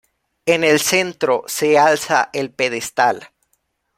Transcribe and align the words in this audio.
En 0.47 0.63
el 0.63 0.79
centro, 0.79 1.43
se 1.45 1.77
alza 1.77 2.31
el 2.33 2.49
pedestal. 2.49 3.29